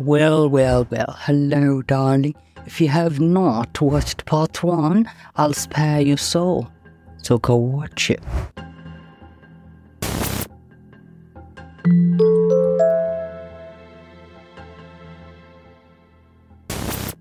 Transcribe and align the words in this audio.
Well, 0.00 0.48
well, 0.48 0.86
well. 0.92 1.16
Hello, 1.18 1.82
darling. 1.82 2.36
If 2.64 2.80
you 2.80 2.86
have 2.86 3.18
not 3.18 3.80
watched 3.80 4.24
part 4.26 4.62
one, 4.62 5.10
I'll 5.34 5.52
spare 5.52 6.00
your 6.00 6.16
soul. 6.16 6.68
So 7.16 7.38
go 7.38 7.56
watch 7.56 8.10
it. 8.10 8.22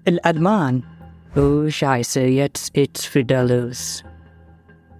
الألمان 0.07 0.81
وش 1.37 1.83
عايسة 1.83 2.45
اتس 2.45 2.71
اتس 2.75 3.05
فيدالوس 3.05 4.03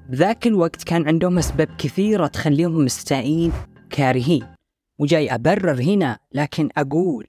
بذاك 0.10 0.48
الوقت 0.48 0.84
كان 0.84 1.08
عندهم 1.08 1.38
أسباب 1.38 1.70
كثيرة 1.78 2.28
تخليهم 2.28 2.86
مستائين 2.86 3.52
كارهين 3.90 4.48
وجاي 5.00 5.36
أبرر 5.36 5.82
هنا 5.82 6.18
لكن 6.34 6.70
أقول 6.78 7.28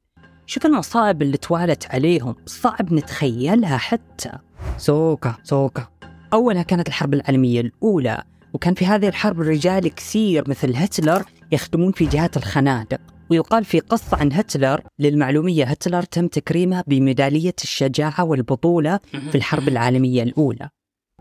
شوف 0.49 0.67
المصائب 0.67 1.23
اللي 1.23 1.37
توالت 1.37 1.87
عليهم. 1.91 2.35
صعب 2.47 2.93
نتخيلها 2.93 3.77
حتى. 3.77 4.31
سوكا 4.77 5.35
سوكا. 5.45 5.89
أولها 6.33 6.63
كانت 6.63 6.89
الحرب 6.89 7.15
العالمية 7.15 7.61
الأولى 7.61 8.23
وكان 8.55 8.75
في 8.75 8.87
هذه 8.87 9.09
الحرب 9.09 9.41
رجال 9.41 9.95
كثير 9.95 10.51
مثل 10.51 10.77
هتلر 10.77 11.25
يخدمون 11.53 11.93
في 11.93 12.07
جهات 12.07 12.37
الخنادق. 12.37 13.01
ويقال 13.31 13.65
في 13.65 13.81
قصة 13.81 14.17
عن 14.17 14.33
هتلر 14.33 14.81
للمعلومية 14.99 15.65
هتلر 15.65 16.03
تم 16.03 16.29
تكريمه 16.29 16.85
بميدالية 16.87 17.55
الشجاعة 17.63 18.25
والبطولة 18.25 19.01
في 19.13 19.35
الحرب 19.35 19.69
العالمية 19.69 20.23
الأولى. 20.23 20.69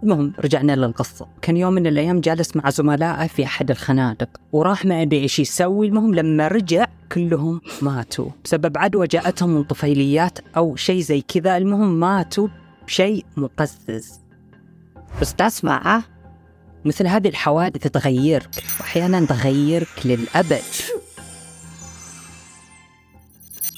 المهم 0.04 0.34
رجعنا 0.40 0.76
للقصة. 0.76 1.28
كان 1.42 1.58
يوم 1.58 1.74
من 1.74 1.88
الأيام 1.88 2.20
جالس 2.20 2.56
مع 2.56 2.70
زملائه 2.70 3.28
في 3.28 3.46
أحد 3.46 3.72
الخنادق 3.72 4.30
وراح 4.52 4.86
ما 4.86 5.02
أدري 5.02 5.20
إيش 5.20 5.40
يسوي. 5.40 5.88
المهم 5.88 6.16
لما 6.16 6.48
رجع 6.48 6.86
كلهم 7.12 7.62
ماتوا 7.82 8.30
بسبب 8.44 8.78
عدوى 8.78 9.08
جاءتهم 9.08 9.50
من 9.50 9.64
طفيليات 9.64 10.40
أو 10.58 10.76
شيء 10.76 11.02
زي 11.02 11.22
كذا. 11.22 11.58
المهم 11.58 12.00
ماتوا 12.00 12.48
بشيء 12.86 13.26
مقزز. 13.38 14.20
بس 15.22 15.34
تسمع 15.34 16.04
مثل 16.86 17.08
هذه 17.08 17.28
الحوادث 17.28 17.88
تغيرك 17.88 18.64
وأحيانا 18.80 19.26
تغيرك 19.26 20.06
للأبد. 20.06 20.64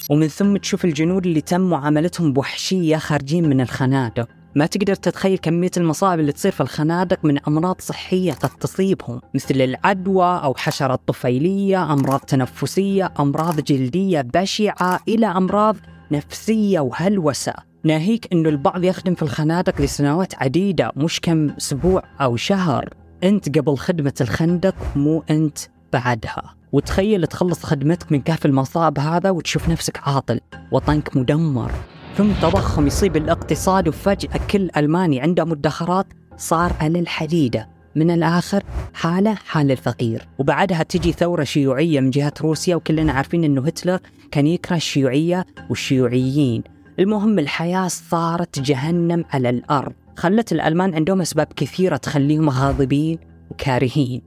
ومن 0.09 0.27
ثم 0.27 0.57
تشوف 0.57 0.85
الجنود 0.85 1.25
اللي 1.25 1.41
تم 1.41 1.61
معاملتهم 1.61 2.33
بوحشية 2.33 2.97
خارجين 2.97 3.49
من 3.49 3.61
الخنادق. 3.61 4.38
ما 4.55 4.66
تقدر 4.66 4.95
تتخيل 4.95 5.38
كمية 5.38 5.72
المصائب 5.78 6.19
اللي 6.19 6.31
تصير 6.31 6.52
في 6.52 6.61
الخنادق 6.61 7.25
من 7.25 7.39
أمراض 7.47 7.75
صحية 7.81 8.33
قد 8.33 8.50
تصيبهم 8.50 9.22
مثل 9.36 9.56
العدوى 9.56 10.41
أو 10.44 10.56
حشرات 10.56 11.02
طفيلية 11.08 11.94
أمراض 11.94 12.19
تنفسية 12.19 13.14
أمراض 13.19 13.59
جلدية 13.59 14.22
بشعة 14.22 15.00
إلى 15.08 15.28
أمراض 15.28 15.75
نفسية 16.11 16.80
وهلوسة. 16.80 17.53
ناهيك 17.83 18.28
أنه 18.33 18.50
البعض 18.50 18.83
يخدم 18.83 19.16
في 19.16 19.22
الخنادق 19.22 19.81
لسنوات 19.81 20.33
عديدة 20.36 20.91
مش 20.95 21.19
كم 21.19 21.50
أسبوع 21.50 22.03
أو 22.22 22.36
شهر. 22.36 22.94
أنت 23.23 23.58
قبل 23.58 23.78
خدمة 23.78 24.13
الخندق 24.22 24.75
مو 24.95 25.23
أنت 25.30 25.58
بعدها. 25.94 26.56
وتخيل 26.72 27.28
تخلص 27.28 27.63
خدمتك 27.63 28.11
من 28.11 28.22
كهف 28.22 28.45
المصائب 28.45 29.00
هذا 29.00 29.30
وتشوف 29.30 29.69
نفسك 29.69 30.00
عاطل 30.03 30.39
وطنك 30.72 31.17
مدمر. 31.17 31.72
ثم 32.17 32.31
تضخم 32.31 32.88
يصيب 32.88 33.15
الاقتصاد 33.15 33.88
وفجأة 33.88 34.39
كل 34.52 34.69
ألماني 34.77 35.21
عنده 35.21 35.45
مدخرات 35.45 36.05
صار 36.38 36.73
على 36.79 36.99
الحديدة. 36.99 37.69
من 37.95 38.11
الآخر 38.11 38.63
حالة 38.93 39.33
حال 39.33 39.71
الفقير. 39.71 40.27
وبعدها 40.39 40.83
تجي 40.83 41.11
ثورة 41.11 41.43
شيوعية 41.43 41.99
من 41.99 42.09
جهة 42.09 42.33
روسيا 42.41 42.75
وكلنا 42.75 43.13
عارفين 43.13 43.43
أنه 43.43 43.66
هتلر 43.66 43.99
كان 44.31 44.47
يكره 44.47 44.75
الشيوعية 44.75 45.45
والشيوعيين. 45.69 46.63
المهم 46.99 47.39
الحياة 47.39 47.88
صارت 47.88 48.59
جهنم 48.59 49.25
على 49.33 49.49
الأرض. 49.49 49.94
خلت 50.17 50.51
الألمان 50.51 50.95
عندهم 50.95 51.21
أسباب 51.21 51.47
كثيرة 51.55 51.97
تخليهم 51.97 52.50
غاضبين 52.50 53.19
وكارهين. 53.51 54.22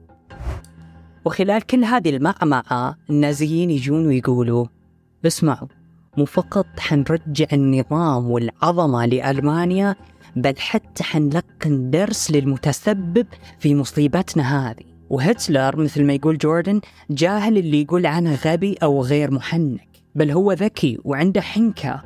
وخلال 1.25 1.63
كل 1.63 1.85
هذه 1.85 2.11
المعمعة 2.11 2.97
النازيين 3.11 3.71
يجون 3.71 4.07
ويقولوا 4.07 4.67
اسمعوا 5.27 5.69
مو 6.17 6.25
فقط 6.25 6.67
حنرجع 6.79 7.47
النظام 7.53 8.31
والعظمة 8.31 9.07
لألمانيا 9.07 9.97
بل 10.37 10.55
حتى 10.59 11.05
حنلقن 11.05 11.91
درس 11.91 12.31
للمتسبب 12.31 13.27
في 13.59 13.75
مصيبتنا 13.75 14.71
هذه. 14.71 14.85
وهتلر 15.11 15.77
مثل 15.77 16.05
ما 16.05 16.13
يقول 16.13 16.39
جوردن 16.39 16.81
جاهل 17.11 17.59
اللي 17.59 17.83
يقول 17.83 18.07
عنه 18.07 18.35
غبي 18.35 18.77
أو 18.83 19.03
غير 19.03 19.31
محنك 19.31 19.89
بل 20.15 20.31
هو 20.31 20.53
ذكي 20.53 20.99
وعنده 21.05 21.41
حنكة. 21.41 22.03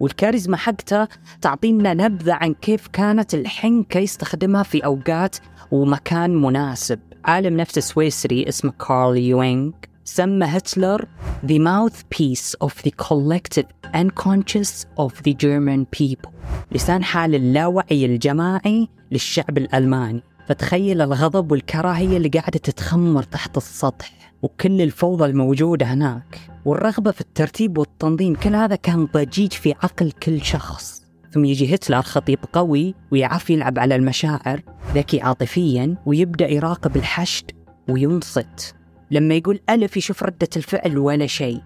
والكاريزما 0.00 0.56
حقته 0.56 1.08
تعطينا 1.40 1.94
نبذة 1.94 2.32
عن 2.32 2.54
كيف 2.54 2.86
كانت 2.86 3.34
الحنكة 3.34 3.98
يستخدمها 4.00 4.62
في 4.62 4.84
أوقات 4.84 5.36
ومكان 5.70 6.42
مناسب. 6.42 6.98
عالم 7.24 7.56
نفس 7.56 7.78
سويسري 7.78 8.48
اسمه 8.48 8.72
كارل 8.88 9.16
يوينغ. 9.16 9.72
سمى 10.04 10.46
هتلر 10.46 11.08
the 11.46 11.58
mouthpiece 11.58 12.54
of 12.64 12.72
the 12.84 12.90
collective 12.90 13.66
unconscious 13.94 14.86
of 14.98 15.12
the 15.24 15.34
German 15.34 15.86
people 16.00 16.30
لسان 16.72 17.04
حال 17.04 17.34
اللاوعي 17.34 18.06
الجماعي 18.06 18.88
للشعب 19.12 19.58
الألماني. 19.58 20.22
فتخيل 20.48 21.02
الغضب 21.02 21.52
والكراهية 21.52 22.16
اللي 22.16 22.28
قاعدة 22.28 22.58
تتخمر 22.58 23.22
تحت 23.22 23.56
السطح 23.56 24.12
وكل 24.42 24.80
الفوضى 24.80 25.24
الموجودة 25.24 25.86
هناك. 25.86 26.40
والرغبة 26.64 27.10
في 27.10 27.20
الترتيب 27.20 27.78
والتنظيم 27.78 28.34
كل 28.34 28.54
هذا 28.54 28.76
كان 28.76 29.08
ضجيج 29.14 29.52
في 29.52 29.74
عقل 29.82 30.10
كل 30.10 30.42
شخص. 30.42 31.02
ثم 31.32 31.44
يجي 31.44 31.74
هتلر 31.74 32.02
خطيب 32.02 32.38
قوي 32.52 32.94
ويعرف 33.10 33.50
يلعب 33.50 33.78
على 33.78 33.96
المشاعر 33.96 34.60
ذكي 34.94 35.20
عاطفيا 35.20 35.96
ويبدأ 36.06 36.48
يراقب 36.48 36.96
الحشد 36.96 37.50
وينصت. 37.88 38.74
لما 39.12 39.34
يقول 39.34 39.60
ألف 39.70 39.96
يشوف 39.96 40.22
ردة 40.22 40.48
الفعل 40.56 40.98
ولا 40.98 41.26
شيء. 41.26 41.60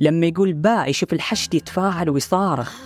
لما 0.00 0.26
يقول 0.26 0.52
باء 0.52 0.90
يشوف 0.90 1.12
الحشد 1.12 1.54
يتفاعل 1.54 2.10
ويصارخ. 2.10 2.76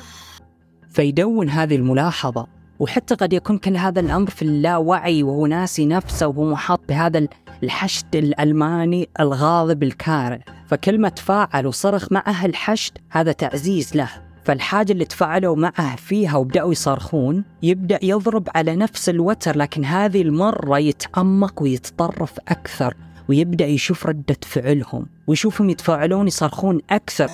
فيدون 0.90 1.48
هذه 1.48 1.76
الملاحظة. 1.76 2.46
وحتى 2.78 3.14
قد 3.14 3.32
يكون 3.32 3.58
كل 3.58 3.76
هذا 3.76 4.00
الأمر 4.00 4.30
في 4.30 4.42
اللاوعي 4.42 5.22
وهو 5.22 5.46
ناسي 5.46 5.86
نفسه 5.86 6.26
وهو 6.26 6.50
محاط 6.50 6.80
بهذا 6.88 7.28
الحشد 7.62 8.16
الألماني 8.16 9.08
الغاضب 9.20 9.82
الكاره 9.82 10.40
فكلمة 10.66 11.08
تفاعل 11.08 11.66
وصرخ 11.66 12.12
معه 12.12 12.46
الحشد 12.46 12.98
هذا 13.10 13.32
تعزيز 13.32 13.96
له. 13.96 14.08
فالحاجة 14.44 14.92
اللي 14.92 15.04
تفاعلوا 15.04 15.56
معه 15.56 15.96
فيها 15.96 16.36
وبدأوا 16.36 16.72
يصرخون 16.72 17.44
يبدأ 17.62 17.98
يضرب 18.02 18.48
على 18.54 18.76
نفس 18.76 19.08
الوتر 19.08 19.56
لكن 19.56 19.84
هذه 19.84 20.22
المرة 20.22 20.78
يتعمق 20.78 21.62
ويتطرف 21.62 22.38
أكثر. 22.48 22.94
ويبدأ 23.28 23.66
يشوف 23.66 24.06
ردة 24.06 24.36
فعلهم 24.42 25.06
ويشوفهم 25.26 25.70
يتفاعلون 25.70 26.26
يصرخون 26.26 26.80
أكثر. 26.90 27.30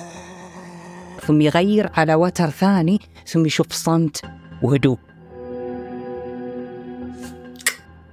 ثم 1.21 1.41
يغير 1.41 1.89
على 1.93 2.15
وتر 2.15 2.49
ثاني 2.49 2.99
ثم 3.27 3.45
يشوف 3.45 3.71
صمت 3.71 4.21
وهدوء. 4.61 4.97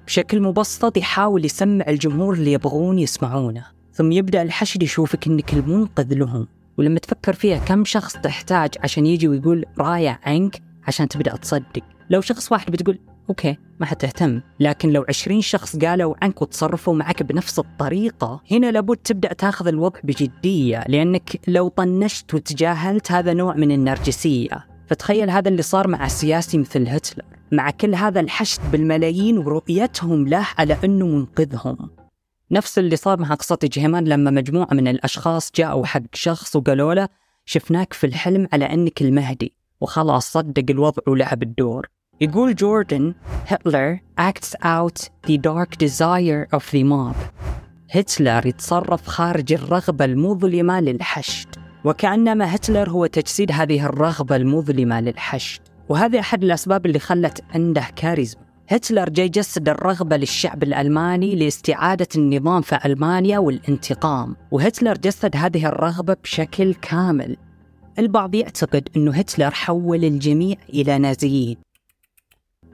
بشكل 0.07 0.41
مبسط 0.41 0.97
يحاول 0.97 1.45
يسمع 1.45 1.85
الجمهور 1.89 2.35
اللي 2.35 2.53
يبغون 2.53 2.99
يسمعونه 2.99 3.67
ثم 3.93 4.13
يبدأ 4.13 4.43
الحشد 4.43 4.83
يشوفك 4.83 5.27
إنك 5.27 5.53
المنقذ 5.53 6.15
لهم. 6.15 6.47
ولما 6.79 6.99
تفكر 6.99 7.33
فيها 7.33 7.59
كم 7.59 7.85
شخص 7.85 8.17
تحتاج 8.17 8.71
عشان 8.81 9.07
يجي 9.07 9.29
ويقول 9.29 9.65
راية 9.79 10.21
عنك 10.25 10.63
عشان 10.87 11.09
تبدأ 11.09 11.37
تصدق؟ 11.37 11.83
لو 12.11 12.21
شخص 12.21 12.53
واحد 12.53 12.71
بتقول 12.71 12.99
أوكي 13.31 13.57
ما 13.81 13.87
حتهتم. 13.87 14.41
لكن 14.61 14.91
لو 14.91 15.05
عشرين 15.09 15.41
شخص 15.41 15.77
قالوا 15.77 16.15
عنك 16.23 16.43
وتصرفوا 16.43 16.95
معك 16.95 17.23
بنفس 17.23 17.59
الطريقة 17.59 18.43
هنا 18.51 18.71
لابد 18.71 18.97
تبدأ 18.97 19.33
تاخذ 19.33 19.67
الوضع 19.67 20.01
بجدية 20.05 20.85
لأنك 20.89 21.41
لو 21.49 21.69
طنشت 21.69 22.35
وتجاهلت 22.35 23.13
هذا 23.13 23.33
نوع 23.33 23.55
من 23.55 23.73
النرجسية. 23.73 24.67
فتخيل 24.87 25.31
هذا 25.31 25.49
اللي 25.49 25.63
صار 25.63 25.89
مع 25.89 26.09
سياسي 26.09 26.59
مثل 26.59 26.89
هتلر. 26.89 27.25
مع 27.53 27.71
كل 27.71 27.95
هذا 27.95 28.21
الحشد 28.21 28.61
بالملايين 28.73 29.39
ورؤيتهم 29.39 30.29
له 30.29 30.47
على 30.59 30.77
أنه 30.85 31.07
منقذهم. 31.07 31.91
نفس 32.51 32.79
اللي 32.79 32.97
صار 32.97 33.21
مع 33.21 33.35
قصة 33.35 33.59
جهيمان 33.63 34.05
لما 34.05 34.31
مجموعة 34.31 34.75
من 34.75 34.89
الأشخاص 34.89 35.53
جاءوا 35.55 35.87
حق 35.87 36.03
شخص 36.15 36.57
وقالوا 36.57 36.95
له 36.95 37.09
شفناك 37.45 37.93
في 37.93 38.07
الحلم 38.07 38.49
على 38.53 38.65
أنك 38.65 39.03
المهدي. 39.03 39.53
وخلاص 39.81 40.33
صدق 40.33 40.65
الوضع 40.71 41.03
ولعب 41.07 41.43
الدور. 41.43 42.00
يقول 42.23 42.55
جوردن 42.55 43.15
هتلر 43.47 43.99
acts 44.21 44.55
out 44.65 45.09
the 45.27 45.37
dark 45.39 45.79
desire 45.79 46.59
of 46.59 46.63
the 46.73 46.85
mob. 46.85 47.17
هتلر 47.91 48.47
يتصرف 48.47 49.07
خارج 49.07 49.53
الرغبة 49.53 50.05
المظلمة 50.05 50.81
للحشد. 50.81 51.49
وكأنما 51.85 52.55
هتلر 52.55 52.91
هو 52.91 53.07
تجسيد 53.07 53.53
هذه 53.53 53.87
الرغبة 53.87 54.37
المظلمة 54.37 55.01
للحشد. 55.01 55.61
وهذه 55.89 56.21
أحد 56.21 56.45
الأسباب 56.45 56.87
اللي 56.87 56.99
خلت 56.99 57.45
عنده 57.55 57.87
كاريزما. 57.97 58.43
هتلر 58.69 59.09
جاي 59.09 59.27
يجسد 59.27 59.69
الرغبة 59.69 60.17
للشعب 60.17 60.63
الألماني 60.63 61.37
لاستعادة 61.37 62.09
النظام 62.17 62.63
في 62.63 62.79
ألمانيا 62.85 63.39
والانتقام. 63.39 64.37
وهتلر 64.51 64.95
جسد 64.95 65.37
هذه 65.37 65.67
الرغبة 65.67 66.17
بشكل 66.23 66.75
كامل. 66.75 67.37
البعض 67.99 68.35
يعتقد 68.35 68.89
أنه 68.97 69.13
هتلر 69.13 69.51
حول 69.51 70.05
الجميع 70.05 70.57
إلى 70.75 70.99
نازيين. 70.99 71.70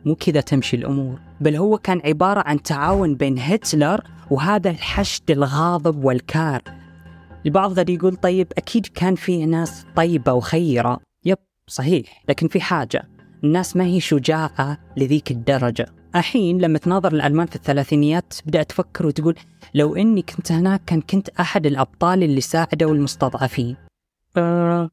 مو 0.06 0.14
كذا 0.14 0.40
تمشي 0.40 0.76
الأمور 0.76 1.20
بل 1.40 1.56
هو 1.56 1.78
كان 1.78 2.00
عبارة 2.04 2.40
عن 2.46 2.62
تعاون 2.62 3.14
بين 3.14 3.38
هتلر 3.38 4.00
وهذا 4.30 4.70
الحشد 4.70 5.30
الغاضب 5.30 6.04
والكار. 6.04 6.62
البعض 7.46 7.78
قد 7.78 7.90
يقول 7.90 8.16
طيب 8.16 8.52
أكيد 8.58 8.86
كان 8.86 9.14
في 9.14 9.46
ناس 9.46 9.86
طيبة 9.96 10.32
وخيرة. 10.32 11.00
يب 11.24 11.38
صحيح 11.66 12.24
لكن 12.28 12.48
في 12.48 12.60
حاجة 12.60 13.08
الناس 13.44 13.76
ما 13.76 13.84
هي 13.84 14.00
شجاعة 14.00 14.78
لذيك 14.96 15.30
الدرجة. 15.30 15.86
الحين 16.16 16.58
لما 16.58 16.78
تناظر 16.78 17.12
الألمان 17.12 17.46
في 17.46 17.56
الثلاثينيات 17.56 18.34
تبدأ 18.34 18.62
تفكر 18.62 19.06
وتقول 19.06 19.34
لو 19.74 19.96
إني 19.96 20.22
كنت 20.22 20.52
هناك 20.52 20.82
كان 20.86 21.00
كنت 21.00 21.28
أحد 21.28 21.66
الأبطال 21.66 22.22
اللي 22.22 22.40
ساعدوا 22.40 22.94
المستضعفين. 22.94 23.76
أه 24.36 24.90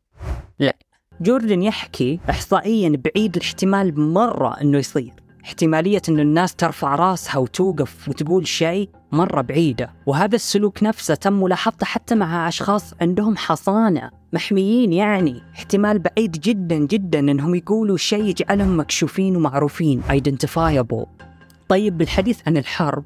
جوردن 1.23 1.61
يحكي 1.63 2.19
إحصائيا 2.29 3.01
بعيد 3.05 3.35
الاحتمال 3.35 3.99
مرة 3.99 4.61
إنه 4.61 4.77
يصير. 4.77 5.13
احتمالية 5.45 6.01
أن 6.09 6.19
الناس 6.19 6.55
ترفع 6.55 6.95
راسها 6.95 7.37
وتوقف 7.37 8.09
وتقول 8.09 8.47
شيء 8.47 8.89
مرة 9.11 9.41
بعيدة. 9.41 9.93
وهذا 10.05 10.35
السلوك 10.35 10.83
نفسه 10.83 11.15
تم 11.15 11.43
ملاحظته 11.43 11.85
حتى 11.85 12.15
مع 12.15 12.47
أشخاص 12.47 12.93
عندهم 13.01 13.37
حصانة 13.37 14.09
محميين 14.33 14.93
يعني. 14.93 15.41
احتمال 15.55 15.99
بعيد 15.99 16.31
جدا 16.31 16.75
جدا 16.75 17.19
أنهم 17.19 17.55
يقولوا 17.55 17.97
شيء 17.97 18.23
يجعلهم 18.23 18.79
مكشوفين 18.79 19.35
ومعروفين 19.35 20.01
identifiable. 20.01 21.07
طيب 21.69 21.97
بالحديث 21.97 22.39
عن 22.47 22.57
الحرب. 22.57 23.03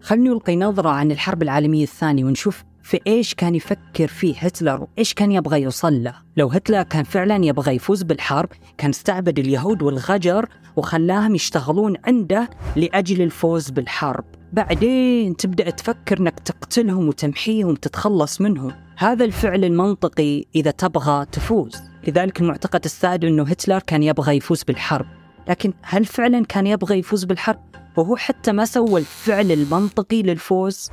خلني 0.00 0.28
نلقي 0.28 0.56
نظرة 0.56 0.88
عن 0.88 1.10
الحرب 1.10 1.42
العالمية 1.42 1.82
الثانية 1.82 2.24
ونشوف 2.24 2.64
في 2.88 3.00
إيش 3.06 3.34
كان 3.34 3.54
يفكر 3.54 4.06
فيه 4.06 4.34
هتلر؟ 4.38 4.86
وايش 4.96 5.14
كان 5.14 5.32
يبغى 5.32 5.62
يوصل 5.62 6.02
له 6.02 6.14
لو 6.36 6.48
هتلر 6.48 6.82
كان 6.82 7.04
فعلا 7.04 7.44
يبغى 7.44 7.74
يفوز 7.74 8.02
بالحرب 8.02 8.48
كان 8.78 8.90
استعبد 8.90 9.38
اليهود 9.38 9.82
والغجر 9.82 10.48
وخلاهم 10.76 11.34
يشتغلون 11.34 11.96
عنده 12.04 12.50
لأجل 12.76 13.22
الفوز 13.22 13.70
بالحرب. 13.70 14.24
بعدين 14.52 15.36
تبدأ 15.36 15.70
تفكر 15.70 16.20
إنك 16.20 16.40
تقتلهم 16.40 17.08
وتمحيهم 17.08 17.68
وتتخلص 17.68 18.40
منهم. 18.40 18.72
هذا 18.96 19.24
الفعل 19.24 19.64
المنطقي 19.64 20.44
إذا 20.54 20.70
تبغى 20.70 21.26
تفوز. 21.32 21.76
لذلك 22.06 22.40
المعتقد 22.40 22.84
السائد 22.84 23.24
إنه 23.24 23.42
هتلر 23.42 23.78
كان 23.78 24.02
يبغى 24.02 24.36
يفوز 24.36 24.62
بالحرب. 24.62 25.06
لكن 25.48 25.72
هل 25.82 26.04
فعلا 26.04 26.44
كان 26.44 26.66
يبغى 26.66 26.98
يفوز 26.98 27.24
بالحرب؟ 27.24 27.60
وهو 27.96 28.16
حتى 28.16 28.52
ما 28.52 28.64
سوى 28.64 29.00
الفعل 29.00 29.52
المنطقي 29.52 30.22
للفوز؟ 30.22 30.90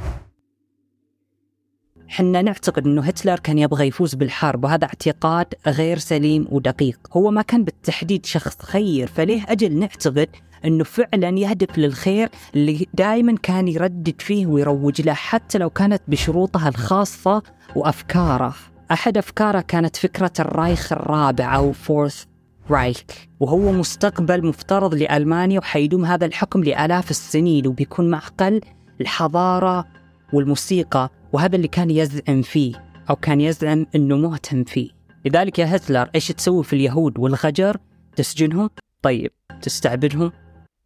حنا 2.07 2.41
نعتقد 2.41 2.85
إنه 2.85 3.01
هتلر 3.01 3.39
كان 3.39 3.57
يبغى 3.57 3.87
يفوز 3.87 4.15
بالحرب 4.15 4.63
وهذا 4.63 4.85
اعتقاد 4.85 5.53
غير 5.67 5.97
سليم 5.97 6.47
ودقيق. 6.51 6.99
هو 7.13 7.31
ما 7.31 7.41
كان 7.41 7.63
بالتحديد 7.63 8.25
شخص 8.25 8.57
خير 8.61 9.07
فليه 9.07 9.45
أجل 9.47 9.79
نعتقد 9.79 10.29
إنه 10.65 10.83
فعلا 10.83 11.39
يهدف 11.39 11.77
للخير 11.77 12.29
اللي 12.55 12.87
دائما 12.93 13.35
كان 13.43 13.67
يردد 13.67 14.21
فيه 14.21 14.47
ويروج 14.47 15.01
له 15.01 15.13
حتى 15.13 15.57
لو 15.57 15.69
كانت 15.69 16.01
بشروطها 16.07 16.69
الخاصة 16.69 17.43
وأفكاره. 17.75 18.55
أحد 18.91 19.17
أفكاره 19.17 19.61
كانت 19.61 19.95
فكرة 19.95 20.31
الرايخ 20.39 20.93
الرابع 20.93 21.55
أو 21.55 21.71
فورث 21.71 22.25
رايك 22.69 23.29
وهو 23.39 23.71
مستقبل 23.71 24.45
مفترض 24.45 24.93
لألمانيا 24.93 25.59
وحيدوم 25.59 26.05
هذا 26.05 26.25
الحكم 26.25 26.63
لآلاف 26.63 27.11
السنين 27.11 27.67
وبيكون 27.67 28.09
معقل 28.09 28.61
الحضارة 29.01 29.85
والموسيقى. 30.33 31.09
وهذا 31.35 31.55
اللي 31.55 31.67
كان 31.67 31.91
يزعم 31.91 32.41
فيه 32.41 32.83
أو 33.09 33.15
كان 33.15 33.41
يزعم 33.41 33.85
أنه 33.95 34.17
مهتم 34.17 34.63
فيه. 34.63 34.89
لذلك 35.25 35.59
يا 35.59 35.75
هتلر 35.75 36.09
إيش 36.15 36.27
تسوي 36.27 36.63
في 36.63 36.73
اليهود 36.73 37.19
والغجر؟ 37.19 37.77
تسجنهم؟ 38.15 38.69
طيب 39.01 39.31
تستعبدهم؟ 39.61 40.31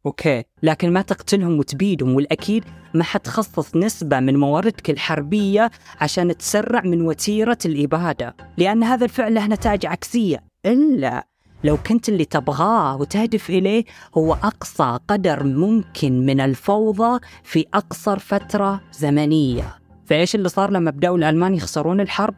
أوكي 0.05 0.43
لكن 0.63 0.93
ما 0.93 1.01
تقتلهم 1.01 1.59
وتبيدهم 1.59 2.15
والأكيد 2.15 2.63
ما 2.93 3.03
حتخصص 3.03 3.75
نسبة 3.75 4.19
من 4.19 4.37
مواردك 4.37 4.89
الحربية 4.89 5.71
عشان 6.01 6.37
تسرع 6.37 6.81
من 6.81 7.01
وتيرة 7.01 7.57
الإبادة 7.65 8.35
لأن 8.57 8.83
هذا 8.83 9.05
الفعل 9.05 9.33
له 9.33 9.47
نتائج 9.47 9.85
عكسية. 9.85 10.43
إلا 10.65 11.27
لو 11.63 11.77
كنت 11.77 12.09
اللي 12.09 12.25
تبغاه 12.25 12.97
وتهدف 12.97 13.49
إليه 13.49 13.85
هو 14.17 14.33
أقصى 14.33 14.97
قدر 15.07 15.43
ممكن 15.43 16.25
من 16.25 16.39
الفوضى 16.39 17.19
في 17.43 17.65
أقصر 17.73 18.19
فترة 18.19 18.81
زمنية. 18.91 19.78
فايش 20.09 20.35
اللي 20.35 20.49
صار 20.49 20.71
لما 20.71 20.91
بدأوا 20.91 21.17
الألمان 21.17 21.53
يخسرون 21.53 22.01
الحرب؟ 22.01 22.33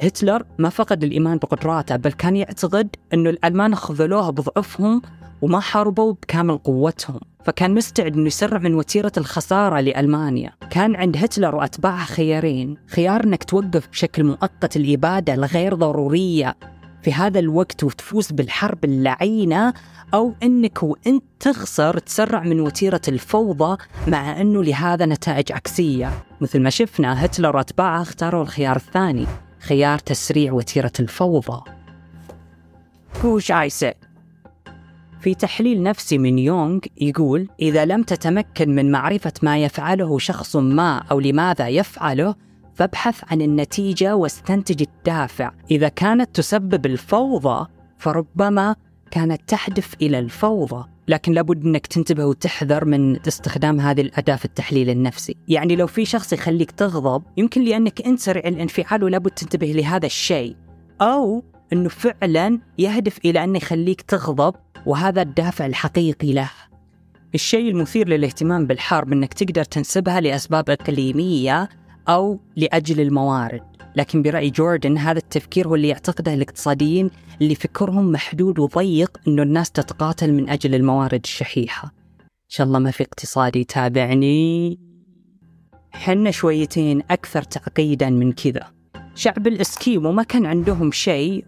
هتلر 0.00 0.42
ما 0.58 0.68
فقد 0.68 1.04
الإيمان 1.04 1.38
بقدراته 1.38 1.96
بل 1.96 2.12
كان 2.12 2.36
يعتقد 2.36 2.96
إنه 3.14 3.30
الألمان 3.30 3.74
خذلوه 3.74 4.30
بضعفهم 4.30 5.02
وما 5.42 5.60
حاربوا 5.60 6.12
بكامل 6.12 6.58
قوتهم 6.58 7.20
فكان 7.44 7.74
مستعد 7.74 8.16
إنه 8.16 8.26
يسرع 8.26 8.58
من 8.58 8.74
وتيرة 8.74 9.12
الخسارة 9.16 9.80
لألمانيا 9.80 10.52
كان 10.70 10.96
عند 10.96 11.16
هتلر 11.16 11.54
وأتباعه 11.54 12.04
خيارين 12.04 12.76
خيار 12.86 13.24
إنك 13.24 13.44
توقف 13.44 13.88
بشكل 13.88 14.24
مؤقت 14.24 14.76
الإبادة 14.76 15.34
الغير 15.34 15.74
ضرورية 15.74 16.56
في 17.06 17.12
هذا 17.12 17.38
الوقت 17.38 17.84
وتفوز 17.84 18.32
بالحرب 18.32 18.84
اللعينة 18.84 19.74
أو 20.14 20.34
إنك 20.42 20.82
وانت 20.82 21.24
تخسر 21.40 21.98
تسرع 21.98 22.42
من 22.42 22.60
وتيرة 22.60 23.00
الفوضى 23.08 23.78
مع 24.08 24.40
إنه 24.40 24.64
لهذا 24.64 25.06
نتائج 25.06 25.52
عكسية. 25.52 26.10
مثل 26.40 26.60
ما 26.60 26.70
شفنا 26.70 27.24
هتلر 27.24 27.56
واتباعه 27.56 28.02
اختاروا 28.02 28.42
الخيار 28.42 28.76
الثاني 28.76 29.26
خيار 29.60 29.98
تسريع 29.98 30.52
وتيرة 30.52 30.92
الفوضى. 31.00 31.70
في 35.20 35.34
تحليل 35.34 35.82
نفسي 35.82 36.18
من 36.18 36.38
يونغ 36.38 36.80
يقول 37.00 37.48
إذا 37.60 37.84
لم 37.84 38.02
تتمكن 38.02 38.74
من 38.74 38.90
معرفة 38.90 39.32
ما 39.42 39.58
يفعله 39.58 40.18
شخص 40.18 40.56
ما 40.56 40.98
أو 41.10 41.20
لماذا 41.20 41.68
يفعله 41.68 42.34
فابحث 42.76 43.22
عن 43.30 43.42
النتيجة 43.42 44.16
واستنتج 44.16 44.82
الدافع. 44.82 45.52
إذا 45.70 45.88
كانت 45.88 46.36
تسبب 46.36 46.86
الفوضى 46.86 47.66
فربما 47.98 48.76
كانت 49.10 49.40
تحدف 49.46 49.94
إلى 50.02 50.18
الفوضى. 50.18 50.88
لكن 51.08 51.32
لابد 51.32 51.64
أنك 51.64 51.86
تنتبه 51.86 52.26
وتحذر 52.26 52.84
من 52.84 53.26
استخدام 53.26 53.80
هذه 53.80 54.00
الأداة 54.00 54.36
في 54.36 54.44
التحليل 54.44 54.90
النفسي. 54.90 55.36
يعني 55.48 55.76
لو 55.76 55.86
في 55.86 56.04
شخص 56.04 56.32
يخليك 56.32 56.70
تغضب 56.70 57.22
يمكن 57.36 57.64
لأنك 57.64 58.06
أنت 58.06 58.20
سريع 58.20 58.48
الانفعال 58.48 59.04
ولابد 59.04 59.30
تنتبه 59.30 59.66
لهذا 59.66 60.06
الشيء. 60.06 60.56
أو 61.00 61.42
أنه 61.72 61.88
فعلا 61.88 62.60
يهدف 62.78 63.18
إلى 63.24 63.44
أن 63.44 63.56
يخليك 63.56 64.00
تغضب 64.00 64.54
وهذا 64.86 65.22
الدافع 65.22 65.66
الحقيقي 65.66 66.32
له. 66.32 66.50
الشيء 67.34 67.70
المثير 67.70 68.08
للاهتمام 68.08 68.66
بالحرب 68.66 69.12
أنك 69.12 69.34
تقدر 69.34 69.64
تنسبها 69.64 70.20
لأسباب 70.20 70.70
إقليمية 70.70 71.68
أو 72.08 72.40
لأجل 72.56 73.00
الموارد. 73.00 73.62
لكن 73.96 74.22
برأي 74.22 74.50
جوردن 74.50 74.98
هذا 74.98 75.18
التفكير 75.18 75.68
هو 75.68 75.74
اللي 75.74 75.88
يعتقده 75.88 76.34
الاقتصاديين 76.34 77.10
اللي 77.42 77.54
فكرهم 77.54 78.12
محدود 78.12 78.58
وضيق 78.58 79.20
أنه 79.28 79.42
الناس 79.42 79.70
تتقاتل 79.70 80.32
من 80.32 80.48
أجل 80.48 80.74
الموارد 80.74 81.20
الشحيحة. 81.24 81.92
إن 82.22 82.48
شاء 82.48 82.66
الله 82.66 82.78
ما 82.78 82.90
في 82.90 83.02
اقتصادي 83.02 83.60
يتابعني 83.60 84.78
حنا 85.90 86.30
شويتين 86.30 87.02
أكثر 87.10 87.42
تعقيدا 87.42 88.10
من 88.10 88.32
كذا. 88.32 88.66
شعب 89.14 89.46
الإسكيمو 89.46 90.12
ما 90.12 90.22
كان 90.22 90.46
عندهم 90.46 90.92
شيء 90.92 91.44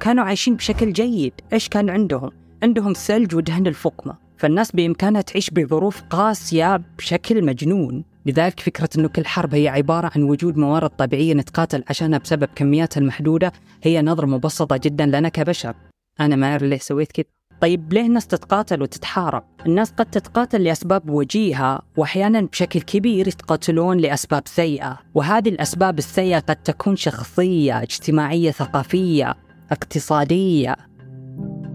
كانوا 0.00 0.24
عايشين 0.24 0.56
بشكل 0.56 0.92
جيد. 0.92 1.32
إيش 1.52 1.68
كان 1.68 1.90
عندهم؟ 1.90 2.30
عندهم 2.62 2.92
ثلج 2.92 3.34
ودهن 3.34 3.66
الفقمة. 3.66 4.18
فالناس 4.36 4.72
بإمكانها 4.72 5.20
تعيش 5.20 5.50
بظروف 5.50 6.02
قاسية 6.02 6.76
بشكل 6.98 7.44
مجنون. 7.44 8.04
لذلك 8.26 8.60
فكرة 8.60 8.88
أنه 8.98 9.08
كل 9.08 9.26
حرب 9.26 9.54
هي 9.54 9.68
عبارة 9.68 10.10
عن 10.16 10.22
وجود 10.22 10.56
موارد 10.56 10.90
طبيعية 10.90 11.34
نتقاتل 11.34 11.84
عشانها 11.88 12.18
بسبب 12.18 12.48
كمياتها 12.54 13.00
المحدودة 13.00 13.52
هي 13.82 14.02
نظرة 14.02 14.26
مبسطة 14.26 14.76
جدا 14.76 15.06
لنا 15.06 15.28
كبشر. 15.28 15.74
أنا 16.20 16.36
ما 16.36 16.50
أعرف 16.50 16.62
ليه 16.62 16.78
سويت 16.78 17.12
كذا 17.12 17.24
طيب 17.60 17.92
ليه 17.92 18.06
الناس 18.06 18.26
تتقاتل 18.26 18.82
وتتحارب؟ 18.82 19.44
الناس 19.66 19.90
قد 19.90 20.06
تتقاتل 20.06 20.64
لأسباب 20.64 21.10
وجيهة 21.10 21.82
وأحيانا 21.96 22.40
بشكل 22.40 22.80
كبير 22.80 23.28
يتقاتلون 23.28 23.98
لأسباب 23.98 24.42
سيئة. 24.46 24.98
وهذه 25.14 25.48
الأسباب 25.48 25.98
السيئة 25.98 26.38
قد 26.38 26.56
تكون 26.56 26.96
شخصية 26.96 27.82
اجتماعية 27.82 28.50
ثقافية 28.50 29.34
اقتصادية. 29.70 30.76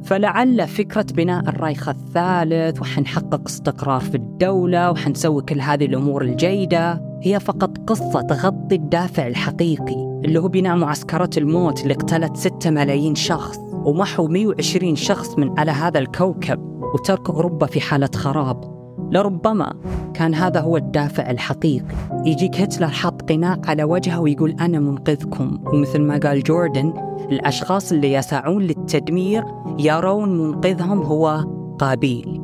فلعل 0.03 0.67
فكرة 0.67 1.05
بناء 1.13 1.49
الرايخ 1.49 1.89
الثالث 1.89 2.81
وحنحقق 2.81 3.41
استقرار 3.47 3.99
في 3.99 4.15
الدولة 4.15 4.91
وحنسوي 4.91 5.41
كل 5.41 5.61
هذه 5.61 5.85
الأمور 5.85 6.21
الجيدة. 6.21 7.01
هي 7.23 7.39
فقط 7.39 7.77
قصة 7.77 8.21
تغطي 8.21 8.75
الدافع 8.75 9.27
الحقيقي 9.27 10.21
اللي 10.25 10.39
هو 10.39 10.47
بناء 10.47 10.75
معسكرات 10.75 11.37
الموت 11.37 11.83
اللي 11.83 11.93
اقتلت 11.93 12.37
6 12.37 12.69
ملايين 12.69 13.15
شخص 13.15 13.57
ومحوا 13.73 14.27
120 14.27 14.95
شخص 14.95 15.37
من 15.37 15.59
على 15.59 15.71
هذا 15.71 15.99
الكوكب 15.99 16.59
وترك 16.93 17.29
أوروبا 17.29 17.65
في 17.65 17.81
حالة 17.81 18.09
خراب. 18.15 18.81
لربما 19.11 19.73
كان 20.13 20.33
هذا 20.35 20.59
هو 20.59 20.77
الدافع 20.77 21.31
الحقيقي. 21.31 21.95
يجيك 22.25 22.61
هتلر 22.61 22.87
حط 22.87 23.20
الانحناء 23.31 23.69
على 23.69 23.83
وجهه 23.83 24.19
ويقول 24.19 24.51
أنا 24.51 24.79
منقذكم 24.79 25.59
ومثل 25.73 26.01
ما 26.01 26.17
قال 26.17 26.43
جوردن 26.43 26.93
الأشخاص 27.31 27.91
اللي 27.91 28.13
يسعون 28.13 28.61
للتدمير 28.61 29.43
يرون 29.79 30.37
منقذهم 30.37 31.01
هو 31.01 31.45
قابيل 31.79 32.41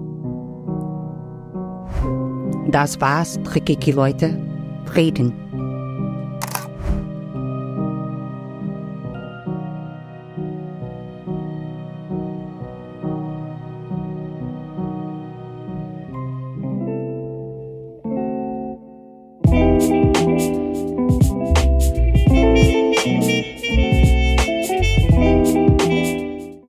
Das 2.70 3.00
war's, 3.00 3.40
ich 3.56 3.96
Leute. 3.96 4.28
Frieden. 4.86 5.47